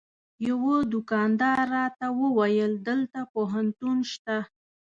[0.49, 4.37] یوه دوکاندار راته وویل دلته پوهنتون شته.